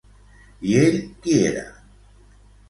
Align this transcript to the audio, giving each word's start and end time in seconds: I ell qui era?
I 0.69 0.71
ell 0.85 0.97
qui 1.27 1.37
era? 1.51 1.67